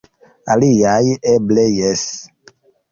[0.53, 1.03] Aliaj
[1.35, 2.09] eble jes.